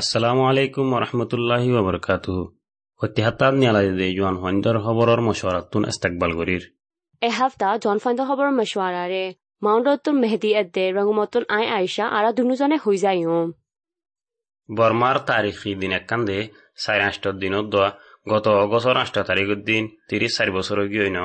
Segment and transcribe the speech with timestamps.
[0.00, 2.40] assalamu alaikum warahmatullahi wabarakatuh
[3.00, 6.62] হত্যাহাত্তাত নিয়ালাই দে জোৱান সন্ধ্যৰ খবৰৰ মছৱাৰাতুন ইস্তেকবাল কৰিৰ।
[7.22, 9.24] এহাফতা জনফাইন্দ খবৰৰ মছৱাৰাৰে
[9.64, 13.22] মাউণ্ডতুন মেহেদি এদে ৰঙমতুন আই আইসা আৰা দুনুজনে হৈ যায়।
[14.68, 16.38] বৰ্মাৰ তাৰিখী দিন একান দে
[16.82, 17.88] চাৰি আঠৰ দিনত দোৱা
[18.32, 21.18] গত অগষ্টৰ আঠ তাৰিখৰ দিন ত্ৰিশ চাৰি বছৰ গিয়ে ন।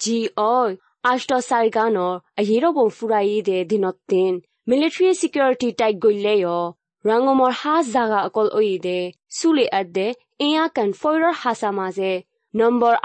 [0.00, 0.16] জি
[0.54, 0.68] অই
[1.12, 4.32] আষ্ট চাৰি গানৰ আহিৰ বং ফুৰাই দে দিনত দিন।
[4.70, 8.98] মিলিটাৰী চিকিউৰিটি টাইক গলে ৰঙমৰ সাজ জাগা অকল ঐ দে
[9.30, 10.08] চুলি এদে
[10.38, 11.70] এয়া কান ফৈৰৰ হাসা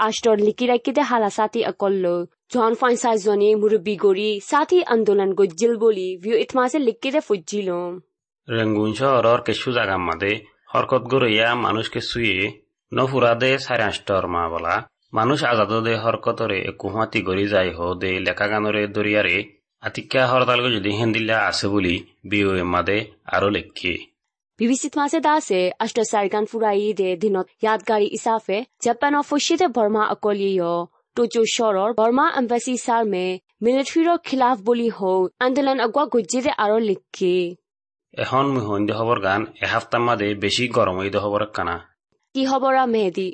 [0.00, 2.04] আষ্টৰ লিকি ৰাখিতে হালা ছাতি অকল
[2.52, 7.68] জন ফাইন চাইজনী মুৰব্বী গৰি ছাতি আন্দোলন গজ্জিল বুলি ভিউ ইতমাছে লিখিতে ফুজিল
[8.48, 10.32] রেঙ্গুন শহরের কেসু জাগার মাদে
[10.72, 12.38] হরকত গড়ইয়া মানুষকে শুয়ে
[12.92, 14.74] নফুরা দে সাড়ে আষ্টর মা বলা
[15.12, 19.36] মানুষ আজাদ দে হরকতরে কুহাতি গড়ি যাই হো দে লেখা গানরে দরিয়ারে
[19.82, 21.94] আতিকা হৰতালকে যদি হেন দিলা আছে বুলি
[22.30, 22.98] বিঅ' এম্মাদে
[23.34, 23.94] আৰু লেখে।
[24.58, 30.70] বিভিচিত মাজে দাসে অষ্ট চাৰিকান ফুৰাইদে দিনত য়াদগাৰী ইছাফে জাপানৰ ফৰ্চিদে বৰ্মা অকলীয়।
[31.16, 33.24] টোচু চৰৰ বৰ্মা এম্বেচি চাৰ্মে
[33.64, 37.36] মিলিটেৰীৰ খিলাফ বুলি হৌ আন্দোলন আগুৱা গুজিৰে আৰু লিখি।
[38.14, 41.76] এখন মিহন্দ হবৰ গান এসপ্তাহ মাদে বেছি গৰম হৈ দহবৰ কানা।
[42.34, 43.28] কি হবৰা মেহেদী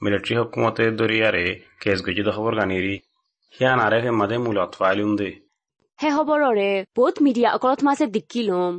[0.00, 1.44] মিলিটারি হকুমতে দরিয়ারে
[1.80, 2.94] কেস গজিত খবর গানিরি
[3.54, 5.30] হিয়ান আরে মাদে মূলত ফাইলুম দে
[5.98, 8.74] হে খবৰৰে বহুত মিডিয়া অকলত মাছে দেখি লম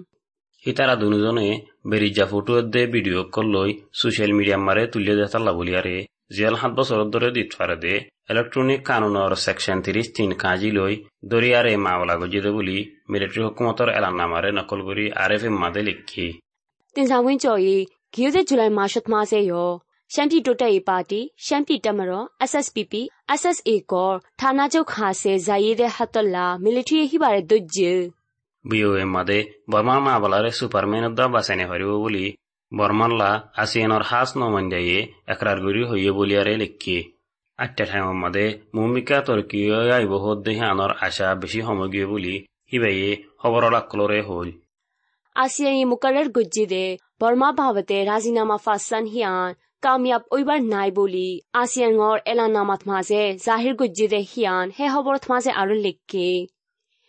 [0.64, 1.48] হিতারা দুজনে
[1.86, 5.96] বেরিজা ফটো দে ভিডিও কল লই সোশ্যাল মিডিয়া মারে তুলিয়ে দেতাল্লা বলিয়ারে
[6.32, 7.94] জিয়াল সাত বছর ধরে দিত ফারে দে
[8.32, 10.94] ইলেকট্রনিক কানুনৰ সেকশন ত্ৰিশ তিন কাজি লৈ
[11.32, 12.78] দৰিয়াৰে মামলা গজিদে বুলি
[13.10, 16.28] মিলিটাৰী হুকুমতৰ এলানামাৰে নকল কৰি আৰ এফ এম মাদে লিখি
[16.97, 17.77] တင်ဆောင်ဝင်းကျော်ရီ
[18.13, 19.71] ဂီယိုတဲ့ဇူလိုင်မာရှတ်မာစေယော
[20.13, 22.95] ရှမ်းပြည်တိုတက်ရေးပါတီရှမ်းပြည်တက်မတော် SSPP
[23.41, 27.93] SSA ကောဌာနချုပ်ခါစေဇာယီတဲ့ဟတ်တလာမီလီထရီဟိပါတဲ့ဒုဂျီ
[28.65, 29.39] বিওএ মাদে
[29.73, 32.25] বর্মা মামলারে সুপারম্যান দা বাসাইনে হরিব বুলি
[32.73, 33.31] বর্মানলা
[33.63, 34.99] আসিয়ানর হাস নমন্দাইয়ে
[35.33, 36.99] একরার গরি হইয়ে বলিয়ারে লিখি
[37.59, 42.35] আটটা ঠাইম মাদে মুমিকা তর্কীয় আইব হদ্দে আনর আশা বেশি সমগীয় বুলি
[42.71, 44.49] হিবাইয়ে খবৰৰ আক্লৰে হল
[45.38, 46.86] আসিয়াই মুকারের গজ্জিদে
[47.20, 49.50] বর্মা ভাবতে রাজিনামা ফাসান হিয়ান
[49.82, 51.30] কামিয়াব ওইবার নাই বলি
[51.94, 56.30] ngor এলানামাত মাঝে জাহির গজ্জিদে হিয়ান হে খবরত মাঝে আরও লিখকে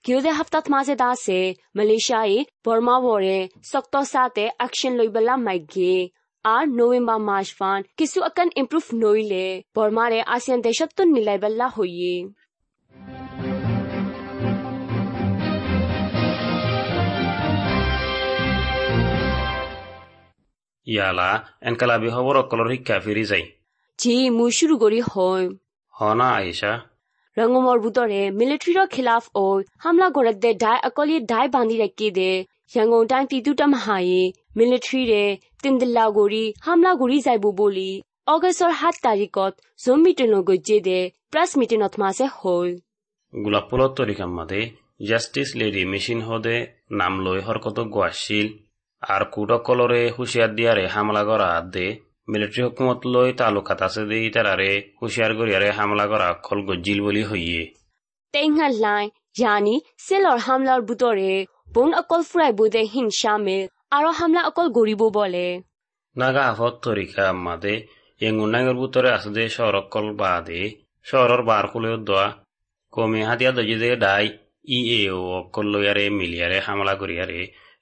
[0.04, 1.40] কিউদে হাফতাত মাঝে দাসে
[1.74, 5.96] মালয়েশিয়ায় বর্মা বরে শক্ত সাথে অ্যাকশন লইবলা মাইগে
[6.44, 12.14] আর নভেম্বর মাস ফান কিছু আকান ইমপ্রুভ নইলে বর্মারে আসিয়ান দেশত তো নিলাইবল্লা হইয়ে
[20.88, 21.30] ইয়ালা
[21.62, 23.46] এনকালাবি খবৰ অকলৰ শিক্ষা ফিৰি যায়
[23.98, 25.46] জি মুই শুরু করি হয়
[25.94, 26.72] হনা আইসা
[27.36, 29.46] রঙমর বুতরে মিলিটারির খিলাফ ও
[29.78, 32.30] হামলা করে দে ডাই অকলি ডাই বান্ধি রাখি দে
[32.72, 34.22] ইয়াঙ্গং টাইম তিতুটা মাহায়ে
[34.58, 35.24] মিলিটারি রে
[35.62, 37.90] তিনদিল্লা গড়ি হামলা গড়ি যাইব বলি
[38.28, 40.98] অগষ্টৰ সাত তাৰিখত জুম মিটিং গজ্জে দে
[41.32, 42.68] প্ৰেছ মিটিঙত মাছে হ'ল
[43.32, 44.60] গোলাপপুলত তৰিকাম মাদে
[45.08, 46.56] জাষ্টিছ লেডি মেচিন হদে
[46.98, 48.46] নাম লৈ হৰকত গোৱাছিল
[49.02, 51.86] আর কুটকলরে হুশিয়ার দিয়ারে হামলা করা দে
[52.28, 57.62] মিলিটারি হুকুমত লৈ তালুকাত আছে দে ইতারারে হুশিয়ার করিয়ারে হামলা করা অকল গজ্জিল বলি হইয়ে
[58.34, 59.04] টেঙাল লাই
[59.36, 61.32] ইয়ানি চেলৰ হামলাৰ বুটৰে
[61.74, 63.64] বোন অকল ফুৰাই বুদে হিংসা মিল
[63.96, 65.46] আৰু হামলা অকল গৰিব বলে
[66.16, 67.74] নাগা আফত তরিকা মাদে
[68.20, 70.62] এঙ্গুনাঙ্গের ভিতরে আছে দে শহরকল বাদে
[71.06, 72.26] শহরের বার খুলে দোয়া
[72.92, 74.24] কমে হাতিয়া দজি দে ডাই
[74.68, 77.40] ই এ ও অকল লইয়ারে মিলিয়ারে হামলা করিয়ারে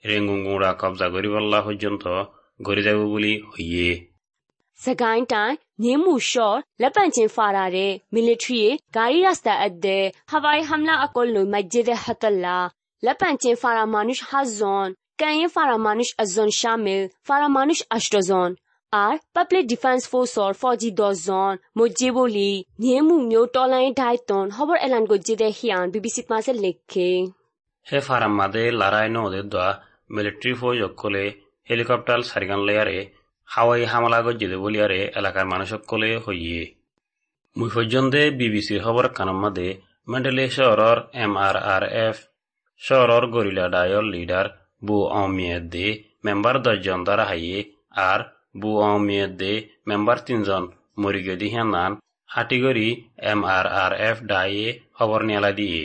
[0.09, 2.04] রেঙ্গুঙ্গুড়া কবজা করিবল্লা পর্যন্ত
[2.66, 3.92] গড়ি যাব বুলি হইয়ে
[4.84, 12.58] စကိုင်းတိုင်းညင်းမှုရှော့လက်ပန့်ချင်းဖာရာတဲ့မီလီထရီဂါရီရစတာအတဲ့ဟဝိုင်ဟမ်လာအကောလိုမဂျစ်တဲ့ဟတလာ
[13.06, 14.88] လက်ပန့်ချင်းဖာရာမာနုရှ်ဟာဇွန်
[15.22, 18.52] ကန်ရင်ဖာရာမာနုရှ်အဇွန်ရှာမီလ်ဖာရာမာနုရှ်အရှတဇွန်
[18.94, 22.52] আর পাবলিক ডিফেন্স ফোর্সর ফৌজি দশজন মজ্জিবলি
[22.82, 27.09] নিয়েমু মিও টলাইন ডাইটন হবর এলান গজ্জিদে হিয়ান বিবিসিত মাসে লেখে
[27.86, 29.68] হে ফারাম মাদে লারাই নদে দোয়া,
[30.15, 31.24] মিলিটারি ফৌজ অকলে
[31.68, 32.98] হেলিকপ্টার সারিগান লেয়ারে
[33.48, 36.62] হাওয়াই হামলা গজ্জিদে বলিয়ারে এলাকার মানুষ অকলে হইয়ে।
[37.56, 39.68] মুই পর্যন্তে বিবিসির খবর কানাম মাদে
[40.10, 42.16] মেন্ডেলে শহরর এম আর আর এফ
[42.83, 44.47] শহরর গরিলা ডায়র লিডার
[44.86, 45.86] বু অমিয়ত দে
[46.27, 47.59] মেম্বার দশজন দ্বারা হাইয়ে,
[48.09, 48.21] আর
[48.60, 49.53] বু অমিয়ত দে
[49.88, 50.62] মেম্বার তিনজন
[51.03, 51.92] মরিগদি হেনান
[52.34, 52.88] হাটিগরি
[53.30, 54.66] এম আর আর এফ ডায়ে
[54.97, 55.84] খবর নিয়ালা দিয়ে।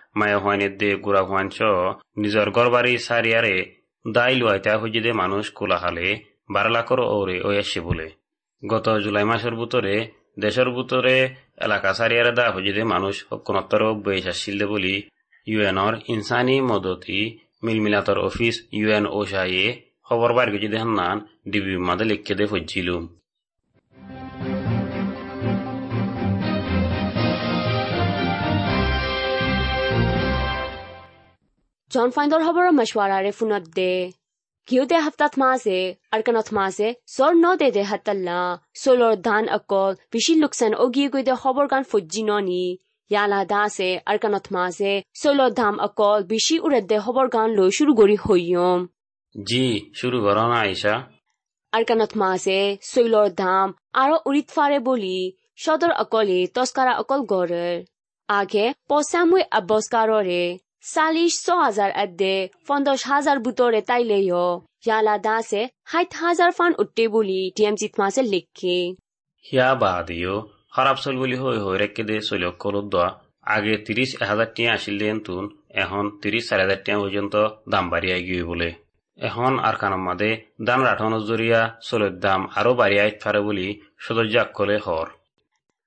[0.43, 1.57] হয়নে দে গুড়া হুয়াঞ্চ
[2.17, 3.55] নিজর গরবারি সারিয়ারে
[4.05, 6.07] দাই লুয়াইতা হইজিদে মানুষ কোলাহালে
[6.49, 8.07] বারো লাখর ওরে ওয়াসে বলে।
[8.63, 9.95] গত জুলাই মাসের ভিতরে
[10.39, 11.15] দেশের ভিতরে
[11.65, 13.81] এলাকা সারিয়ারে দা হইজিদে মানুষ হকুনত্তর
[14.31, 14.95] আসিলে বলি,
[15.47, 17.19] ইউএনর ইনসানি মদতি
[17.63, 19.67] মিলমিলাতর অফিস ইউএন ওশাইয়ে
[20.07, 20.67] খবর বাইর গেছি
[20.99, 21.17] নান
[21.51, 22.45] ডিবি মাদে লিখে দে
[31.91, 33.91] জন ফাইণ্ডৰ হবৰ মছৱাৰাৰে ফোনত দে
[34.67, 35.77] কিয় দে হাফতাত মা আছে
[36.13, 38.39] আৰু কানত মা আছে চৰ ন দে দে হাতাল্লা
[38.81, 42.63] চলৰ ধান অকল বেছি লোকচান অগিয়ে গৈ দে খবৰ কাণ ফুজি ননি
[43.11, 44.91] ইয়ালা দা আছে আৰু কানত মা আছে
[45.21, 48.79] চলৰ ধাম অকল বেছি উৰত দে খবৰ কাণ লৈ চুৰু কৰি হৈম
[49.35, 49.63] জি
[49.97, 50.95] চুৰু কৰ না আইচা
[51.73, 52.57] আৰু কানত মা আছে
[52.87, 53.67] চৈলৰ ধাম
[53.97, 55.17] আৰু উৰিত ফাৰে বুলি
[55.63, 57.77] সদৰ অকলে তস্কাৰা অকল গড়ৰ
[58.29, 60.43] আগে পচামুই অবস্কাৰৰে
[60.83, 62.35] সালিশ ছ হাজার আদে
[62.67, 64.45] পঞ্চাশ হাজার বুতরে তাইলেও
[64.85, 65.61] ইয়ালা দাসে
[65.91, 68.77] হাইট হাজার ফান উঠতে বলি টিএমজিত মাঝে লিখে।
[69.45, 70.35] হিয়া বা দিও
[70.75, 73.07] খারাপ চল বলি হই হই রেখে দে চলি অকল দোয়া
[73.55, 75.43] আগে তিরিশ হাজার টিয়া আসিল তুন
[75.83, 77.35] এখন তিরিশ চার হাজার টিয়া পর্যন্ত
[77.71, 78.69] দাম বাড়িয়াই গিয়ে বলে।
[79.17, 80.31] এখন আর কানম মাদে
[80.67, 83.67] দান রাঠন জরিয়া চলের দাম আরও বাড়িয়াই ফারে বলি
[84.03, 85.07] সদর্যা কলে হর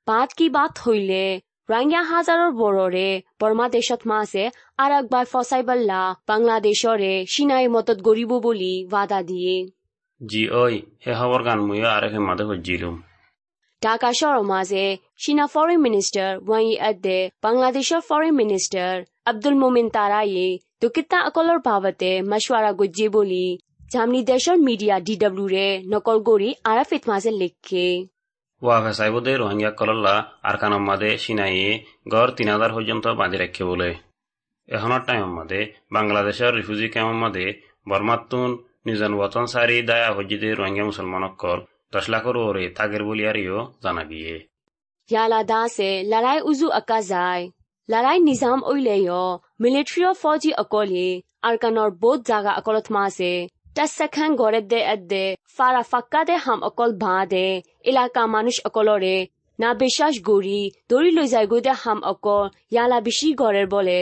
[0.07, 1.23] বাত কি বাত হইলে
[1.69, 3.09] রাঙ্গিয়া হাজাৰৰ বড়ৰে
[3.41, 4.43] বৰ্মা দেশত মাছে
[4.79, 9.55] আর একবাৰ ফচাইবাল্লা বাংলাদেশৰে সিনাই মতত গৰিব বুলি বাধা দিয়ে
[10.21, 10.75] জি ওই
[11.05, 12.45] হে খবর গান মুইও আর হে মাদে
[13.83, 14.85] ঢাকা শহৰৰ মাজে
[15.23, 18.95] চীনা ফৰেন মিনিষ্টাৰ ৱাই আদে বাংলাদেশৰ ফৰেন মিনিষ্টাৰ
[19.27, 20.47] আব্দুল মোমিন তাৰায়ে
[20.81, 23.45] দুকিতা অকলৰ ভাবতে মশৱাৰা গুজি বলি
[23.91, 27.87] জামনি দেশৰ মিডিয়া ডি ডাব্লিউৰে নকল কৰি আৰাফিত মাজে লিখে
[28.65, 31.71] ওয়া ফেসাইবদে রোহিঙ্গা কলল্লা আর কানম মাদে সিনাইয়ে
[32.09, 33.91] গড় তিন হাজার পর্যন্ত বাঁধি রাখে বলে।
[34.69, 35.61] এখনের টাইম মাদে
[35.93, 37.47] বাংলাদেশের রিফিউজি ক্যাম্প মাদে
[37.89, 38.51] বর্মাতুন
[38.87, 41.59] নিজন বতন সারি দায়া হজ্জিদে রোহিঙ্গা মুসলমান কল
[41.93, 44.35] দশ লাখর ওরে তাগের বলি আরিও জানা গিয়ে।
[45.11, 47.45] ইয়ালা দাসে লড়াই উজু আকা যায়।
[47.91, 49.11] লড়াই নিজাম ওইলেয়
[49.61, 51.09] মিলিটারি ফৌজি অকলে,
[51.43, 53.35] আরকানর বোধ জাগা অকলত মাসে।
[53.75, 55.25] টাসাখান গড়ে দে এদে,
[55.57, 57.49] ফারা ফাক্কা দে হাম অকল ভা দে
[57.85, 59.17] এলাকা মানুষ অকলরে
[59.59, 60.61] না বিশ্বাস গড়ি
[60.91, 63.99] দড়ি লৈ যায় গৈ হাম অকল ইয়ালা বেশি গড়ের বলে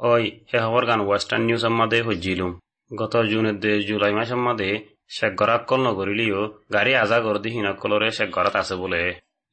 [0.00, 2.52] ওই হে গান ওয়েস্টার্ন নিউজ মাদে হজ্জিলুম
[2.90, 4.70] গত জুনের দে জুলাই মাস মাদে
[5.10, 6.40] শেখ গরাত কল নগরিলিও
[6.74, 9.02] গাড়ি আজা গরদি হিনকলরে শেখ গরাত আছে বলে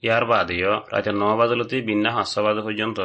[0.03, 2.99] ইয়ার বাদেও রাতে ন বাজলতি বিন্না হাস্য বাজে পর্যন্ত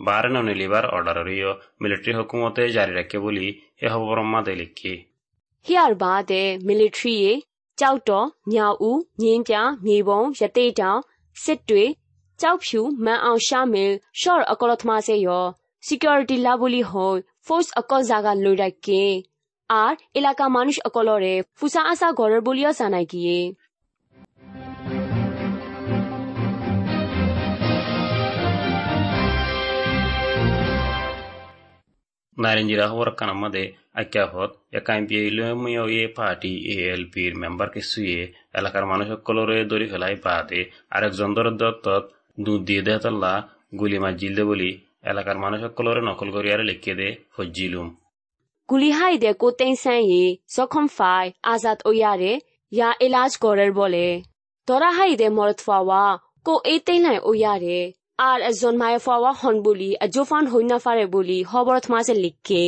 [0.00, 1.50] বারে ননিলিবার অর্ডাররিও
[1.80, 3.46] মিলিটারি হুকুমতে জারি রাখে বলি
[3.78, 4.94] হে খবর মাদে লিখি
[5.66, 7.30] হিয়ার বাদে মিলিটারিয়ে
[7.79, 9.53] ကြောက်တော်ညောင်ဦးငင်းပြ
[9.85, 10.99] မြေပုံရတိတောင်
[11.43, 11.85] စစ်တွေ
[12.39, 15.45] ကြောက်ဖြူမန်အောင်ရှာမင်ရှော့အကောလသမားစေရော
[15.83, 19.03] security labuli hoy force akol zaga loirai ke
[19.69, 23.37] আর এলাকা মানুষ অকলরে ফুসা আসা ঘরের বলিয়া জানাই গিয়ে
[32.37, 33.07] নারেঞ্জিরা খবর
[33.94, 38.20] কানামাদে আক্যাফত একাইম্পি ইলমিও এ পার্টি এএলপির মেম্বারকে শুয়ে
[38.54, 40.60] এলাকার মানুষ সকলরে দড়ি ফেলাই বাদে
[40.90, 42.04] আরেকজন দরের দত্তত
[42.38, 43.32] দুধ দিয়ে দেহতল্লা
[43.74, 44.70] গুলি মাজিল দে বলি
[45.04, 47.88] এলাকার মানুষ সকলরে নকল করিয়ারে লিখিয়ে দে হজ্জিলুম
[48.68, 50.24] গুলি হাই দে কো তেইসাই য়ে
[50.56, 52.32] যখন ফাই আজাদ ওয়ারে
[52.72, 54.06] ইয়া ইলাজ করার বলে
[54.68, 56.04] তোরা হাই দে মরত ফাওয়া
[56.46, 57.80] কো এই তেইলাই ওয়ারে
[58.18, 62.64] আর একজন মায়ে ফাওয়া হন বলি আজোফান হইনা ফারে বলি খবরত মাঝে লিখে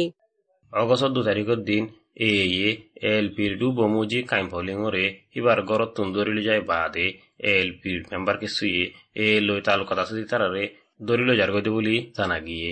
[0.73, 1.83] অগস্ট দু তারিখের দিন
[2.17, 2.33] এ
[2.67, 2.77] এ
[3.09, 5.05] এল পির ডু বমুজি কাইম ফলিংরে
[5.35, 6.01] হিবার গরত
[6.45, 7.07] যায় বাদে
[7.39, 10.65] এল পির মেম্বারকে শুয়ে এ লই তালুকাত আছে তারারে
[11.03, 12.71] দরিল যার গদে বলি জানা গিয়ে।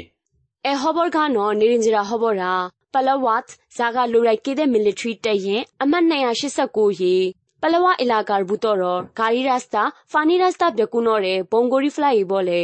[0.64, 3.46] এ খবর গানো নিরিঞ্জিরা খবরা পালাওয়াত
[3.78, 8.80] জাগা লুরাই কেদে মিলিটারি তাইয়ে আমান নাইয়া শিসাকো য়ে পালাওয়া এলাকার বুতর,
[9.18, 12.60] গাড়ি রাস্তা, ফানি রাস্তা বেকুনরে বঙ্গরি ফ্লাই বলে।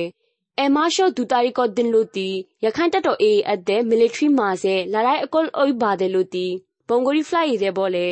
[0.60, 2.28] এ মাসো দু তারিখর দিন লতি
[2.62, 6.46] ইয়াখানটা তো এই আদে মিলিটারি মাসে লড়াই অকল ওই বাদে লতি
[6.88, 8.06] বঙ্গরি ফ্লাই দে বলে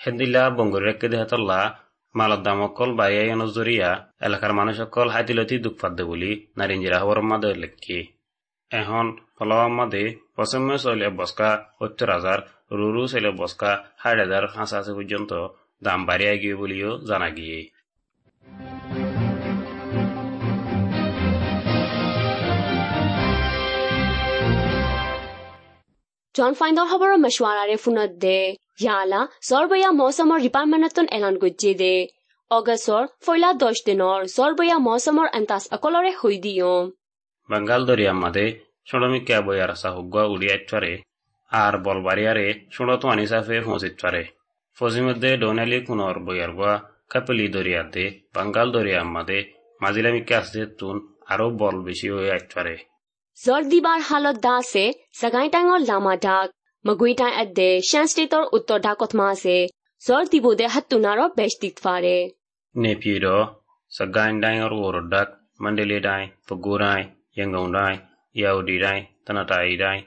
[0.00, 1.60] হেদিলা বঙ্গরি রেখে দেহতল্লা
[2.14, 3.90] মালত দাম অকল বাইয়াই নজরিয়া
[4.26, 7.98] এলাকার মানুষ অকল হাইতিলতি দুঃখ পাদ্দে বলি নারিঞ্জিরা খবর মাদে লেখি
[8.70, 9.06] এখন
[9.36, 12.38] ফলাওয়া মাদে পশ্চিম চলে বসকা সত্তর হাজার
[12.70, 13.70] রুরু চলে বসকা
[14.00, 15.32] ষাট হাজার হাঁস আছে পর্যন্ত
[15.82, 17.58] দাম বাড়িয়া গিয়ে বলিও জানা গিয়ে
[26.34, 28.38] জন ফাইন্দর খবর মশওয়ারারে ফুনত দে
[28.78, 32.08] Yala Zorbaya Mosamor Departmenton Elan Gujide
[32.50, 36.84] Augustor Foila দশ দিনৰ জৰবয়া মৌচমৰ আন্তাজ অকলৰে হৈ দিয়ম
[37.48, 38.46] বাঙ্গাল দরিয়ার মাঝে
[38.88, 40.92] সুড়মিকা বইয়ার সাহুগুয়া উড়িয়াইটরে
[41.52, 44.22] আর বলবারিয়ারে সুড়তো আনিসাফে ফসিটরে
[44.78, 46.74] ফসিমধ্যে ডোনালি কুনর বইয়ার গুয়া
[47.12, 48.04] কাপলি দরিয়াতে
[48.36, 49.38] বাঙ্গাল দরিয়ার মাঝে
[49.80, 50.96] মাজিলামিকা আসতে তুন
[51.32, 52.30] আরও বল বেশি হয়ে
[53.44, 54.84] zordibar halot da se
[55.20, 56.50] sagai tang or lama dak
[56.86, 59.68] magui tang at de shan state or uttor dak otma se
[60.06, 62.16] zordibo de hattuna ro bestik fare
[62.74, 63.36] ne pi do
[63.98, 65.28] sagai tang or wor dak
[65.62, 67.00] mandele dai pagurai
[67.38, 67.94] yangon dai
[68.42, 69.98] yaudi dai tanatai dai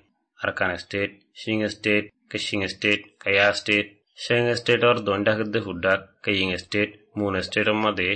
[0.44, 3.90] arkana state shinga state kishing state kaya state
[4.26, 8.12] shinga state or dondakde huddak kaying state moon state ಮಧ್ಯೆ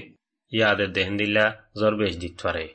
[0.51, 1.39] ಯಾವ್ದದ್ದೇ ಹಿಂದಿಲ್ಲ
[1.79, 2.65] ಜೋರ್ ಬೇಸ್ದಿಕ್ತಾರೆ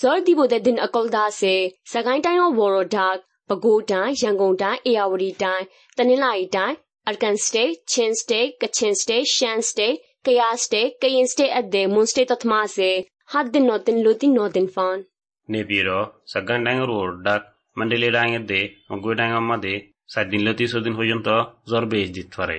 [0.00, 1.54] ဇော်ဒီဘိုတဲ့ဒင်အကောလ်ဒါစေ
[1.92, 3.08] စကိုင်းတိုင်းရောဝော်ရဒါ
[3.48, 5.64] ပဲခူးတိုင်းရန်ကုန်တိုင်းအေရဝတီတိုင်း
[5.96, 6.76] တနင်္လာရီတိုင်း
[7.08, 9.94] အာကန်စတေးချင်းစတေးကချင်စတေးရှမ်းစတေး
[10.26, 12.90] ကယားစတေးကရင်စတေးအဒေမွန်စတေးတသမာစေ
[13.30, 14.96] ဟာဒင်နော်တင်လူတင်နော်တင်ဖန်
[15.52, 16.88] နေပြည်တော်စကန်တိုင်းရော
[17.26, 17.36] ဒါ
[17.78, 18.60] မန္တလေးတိုင်းအဒေ
[19.02, 19.74] ငွေတိုင်းအမဒေ
[20.12, 22.54] စတင်လူတီဆိုဒင်ဟိုယံတော့ဇော်ဘေးဂျစ်ထွားရ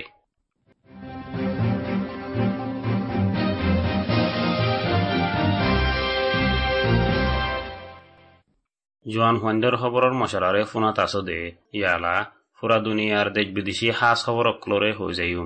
[9.12, 11.38] জোৱান সন্ধ্যৰ খবৰৰ মছলাৰে ফোনত আছো দে
[11.78, 12.16] ইয়ালা
[12.58, 15.44] ফুৰা দুনিয়াৰ দেশ বিদেশি সাজ খবৰ অকলৰে হৈ যায়ো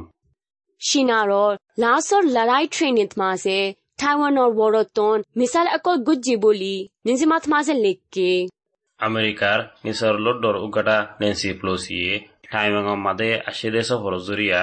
[0.81, 8.33] Shinaror, Lasor Larai Trainit Maze, Taiwan or Woroton, Misal Akol Guji Boli, Ninzimat Maze Likke.
[9.01, 12.11] আমেৰিকাৰ নিচৰ লড্ডৰ উগাটা নেন্সি প্লচিয়ে
[12.51, 14.61] টাইমেঙৰ মাদে আশী দেশ ফৰজুৰীয়া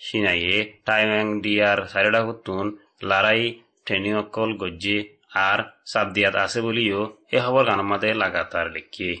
[0.00, 0.56] চিনাইয়ে
[0.86, 2.64] টাইমেং দিয়াৰ চাৰিটা কুতুন
[3.10, 3.42] লাৰাই
[3.86, 4.96] ট্ৰেইনিং অকল গজ্জি
[5.34, 9.16] আর সাবদিয়াত আছে বলিও এ খবর গানমাতে লাগাতার লিখি।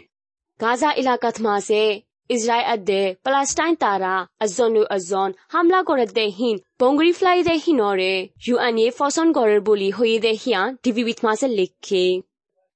[0.62, 2.00] গাজা এলাকাত মাসে
[2.30, 8.78] ইসরায়েল আদে প্লাস্টাইন তারা আজন আজন হামলা করে দে হিন বঙ্গরি ফ্লাই দে হিনরে ইউএন
[8.78, 12.22] এ ফসন করে বলি হই দে হিয়া ডিবিবিত মাসে লিখি।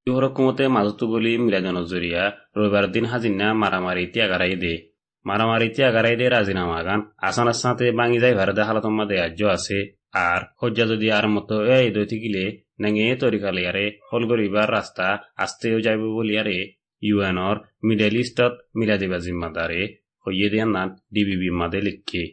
[0.07, 4.93] ইউরকমতে মাজতু বলি মিলাদন জুরিয়া রবিবার দিন হাজিনা মারামারি ত্যাগারাই দে।
[5.25, 10.41] মারামারি ত্যাগারাই দে রাজিনামা গান। আসান আসানতে বাঙি যাই ভারতে হালাতম্মা দে রাজ্য আছে। আর
[10.61, 12.45] হজ্জা যদি আর মতো এই দই থাকিলে
[12.83, 15.07] নেঙে তরিকালিয়ারে হল গরিবার রাস্তা
[15.45, 16.59] আস্তেও যাইব বলিয়ারে
[17.03, 19.83] ইউএনর মিডল ইস্টত মিলাদিবা জিম্মাদারে
[20.25, 22.25] হইয়ে দিয়ান নান ডিবিবি মাদে লিখে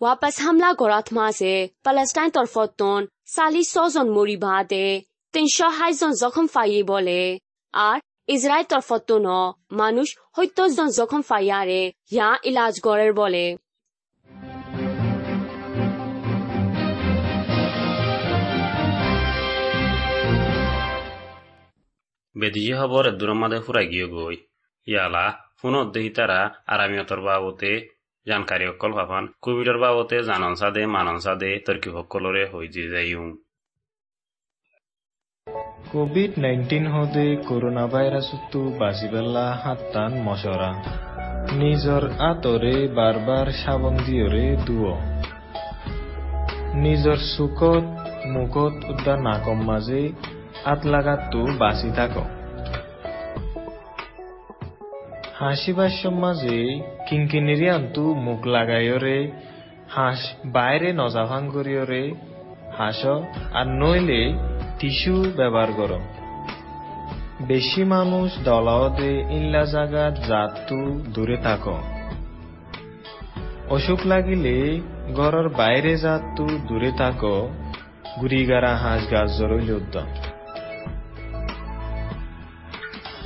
[0.00, 4.86] Wapas Hamla Gorat Maze, Palestine Torfoton, Sali Sozon Mori Bade,
[5.34, 7.20] Tinsha Haizon Zokham Faye Bole,
[7.74, 7.98] আর
[8.34, 9.26] ইসরায়েল তরফত্তন
[9.80, 11.82] মানুষ হত্যজন জখম ফাইয়ারে
[12.14, 13.44] ইয়া ইলাজ গড়ের বলে।
[22.36, 24.36] বেদিজি খবর দূরের মাঝে ফুরাই গিয়ে গই।
[24.86, 25.24] ইয়ালা
[25.58, 27.70] ফোনত দেহি তারা আরামিয়তর বাবতে
[28.26, 33.24] জানকারী অকল ভাবান। কোভিডর বাবতে জানন সাদে, মানন সাদে, তর্কি সকলরে হই যে যাইম
[35.92, 40.70] কোভিড নাইন্টিন হদে করোনা ভাইরাসতো বাঁচিবেলা হাত্তান মশরা।
[41.60, 44.86] নিজৰ আঁতৰে বাৰ সাবন দিয়ৰে দুৱ
[46.84, 47.86] নিজৰ চুকত
[48.26, 50.02] মুখত উদ্যা নাকম মাজে
[50.66, 52.10] আত লাগাতো বাঁচি থাক।
[55.34, 59.30] হাসিবার মাঝে কিঙ্কিনিরি আন্তু মুখ লাগাইয়রে
[59.90, 62.14] হাঁস বাইরে নজাভাং করিয়রে
[62.78, 63.06] হাস
[63.54, 64.22] আর নইলে
[64.78, 65.92] টিস্যু ব্যবহার কর
[67.46, 70.80] বেশি মানুষ দলাওতে ইল্লা জাগাত জাতু
[71.14, 71.64] দূরে থাক।
[73.70, 74.80] অসুখ লাগিলে
[75.14, 77.22] ঘরের বাইরে জাতু দূরে থাক।
[78.20, 80.08] গুড়িগারা হাঁস গাছ জরইলে উদ্যম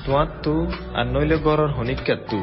[0.07, 2.38] তোমারতো, আর নইলে গড়র হনিকাত্তু।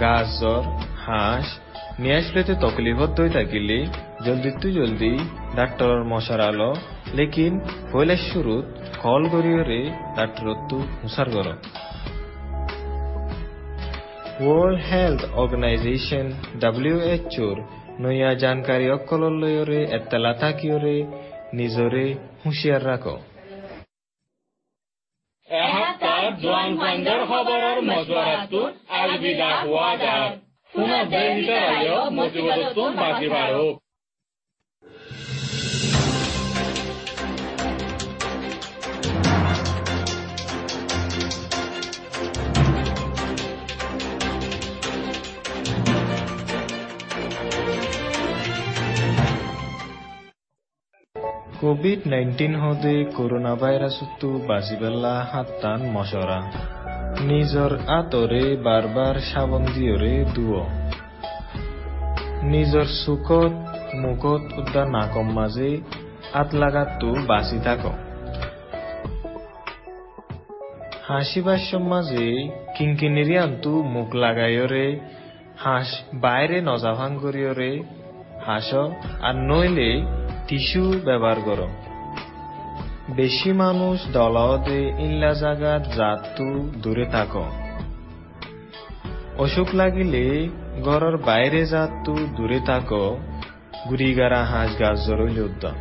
[0.00, 0.62] গাছ জ্বর
[1.06, 1.58] হাঁস,
[1.98, 3.86] নিয়ে আসলেতে তকলিফত দই থাকিলে।
[4.24, 5.18] জলদি তু জলদি,
[5.56, 6.74] ডাক্তরর মশার আলো।
[7.14, 7.60] লেকিন
[7.92, 8.64] পয়লা শুরুত
[9.02, 11.48] কল গরিয়রে ডাক্তরত তু হুসার গর।
[14.40, 17.56] ওয়ার্ল্ড হেলথ অর্গানাইজেশন ডাব্লিউএচওর
[18.00, 20.96] নয়া জানকারী অকলর লয়রে এত্তালা থাকিয়রে,
[21.52, 22.14] নিজরে
[22.46, 23.16] হুঁশিয়ার রাখো।
[26.46, 30.28] এসপ্তাহ জোৱান ফাইণ্ডৰ খবৰৰ মজুৱাৰাটোত আলবিদা হোৱা যায়
[30.72, 33.28] পুনৰ দেশ ভিতৰালেও মজিবতটো বাজি
[51.60, 56.40] কোভিড নাইন্টিন হদে করোনা ভাইরাসতো বাঁচিবেলা হাত্তান মশরা।
[57.28, 60.64] নিজৰ আঁতৰে বাৰ বাৰ সাবন দিয়ৰে দুৱ
[62.42, 63.54] নিজৰ চুকত
[63.96, 65.80] মুখত উদ্ধাৰ নাকম মাজে
[66.32, 67.82] আত লাগাতো বাচি থাক।
[71.08, 72.26] হাসিবার মাঝে
[72.76, 74.86] কিঙ্কিনিরি আন্তু মুখ লাগাইরে
[75.58, 77.72] হাঁস বাইরে নজাভাং করিয়রে
[78.46, 78.70] হাঁস
[79.22, 79.90] আর নইলে
[80.48, 81.60] টিস্যু ব্যবহার কর।
[83.10, 87.36] বেশি মানুষ দলাওতে ইল্লা জাগাত জাতু দূরে থাক।
[89.38, 90.48] অসুখ লাগিলে
[90.84, 92.92] ঘরের বাইরে জাতু দূরে থাক।
[93.90, 95.74] গুড়িগারা হাঁস গাছ জরইলে উদ্যম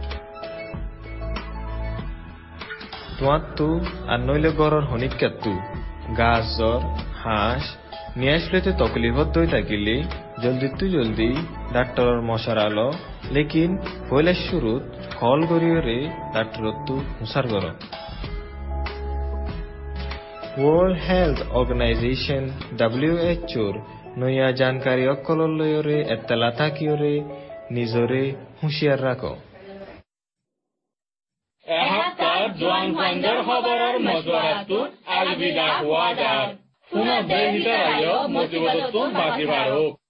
[3.19, 5.59] তোয়াত্তু আর নইলে গড়র হনিকাত্তু
[6.17, 6.79] গাছ জ্বর,
[7.23, 7.63] হাঁস
[8.17, 10.03] নিয়ে আসলেতে তকলিফত দই থাকিলে
[10.43, 11.29] জলদি তু জলদি,
[11.73, 12.89] ডাক্তরর মশার আলো।
[13.35, 13.71] লেকিন
[14.45, 14.83] শুরুত
[15.19, 15.97] কল করিয়রে
[16.33, 17.65] ডাক্তরত্তু হুসার কর।
[20.59, 22.43] ওয়ার্ল্ড হেলথ অর্গানাইজেশন
[22.79, 23.73] ডাব্লিউএচওর
[24.21, 27.13] নয়া জানকাৰী অকললৈৰে এত্তেলা থাকিয়ৰে
[27.77, 28.23] নিজৰে
[28.59, 29.21] হুঁচিয়াৰ ৰাখ
[37.51, 40.04] ভিতৰত মজিবতটো বাকী বাঢ়ক